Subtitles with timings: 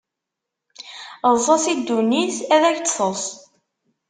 [1.29, 3.25] Eḍs-as i ddunit ad ak-d-teḍs!